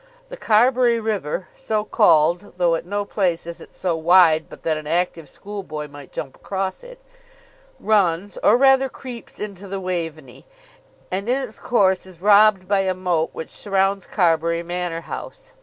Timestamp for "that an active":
4.63-5.29